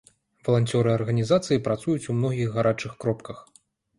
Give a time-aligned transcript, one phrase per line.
[0.45, 3.45] Валанцёры арганізацыі працуюць у многіх гарачых кропках.